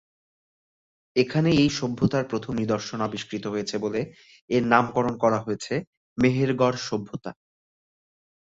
[1.15, 4.01] এখানেই এই সভ্যতার প্রথম নিদর্শন আবিষ্কৃত হয়েছে বলে
[4.49, 5.73] এর নামকরণ হয়েছে
[6.17, 7.31] মেহেরগড় সভ্যতা।